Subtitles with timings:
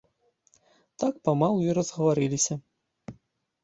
[1.03, 2.53] Так памалу й разгаварыліся.